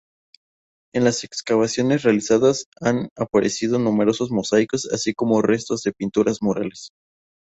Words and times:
En 0.95 1.03
las 1.03 1.23
excavaciones 1.23 2.01
realizadas 2.01 2.65
han 2.79 3.09
aparecido 3.15 3.77
numerosos 3.77 4.31
mosaicos 4.31 4.91
así 4.91 5.13
como 5.13 5.43
restos 5.43 5.83
de 5.83 5.93
pinturas 5.93 6.41
murales. 6.41 6.89